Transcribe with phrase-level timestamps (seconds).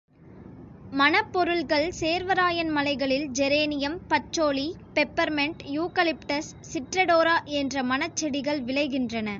[0.91, 9.29] மணப் பொருள்கள் சேர்வராயன் மலைகளில் geranium patchouli, pepper mint, eucalyptus, சிற்றடோரா என்ற மணச் செடிகள் விளைகின்றன.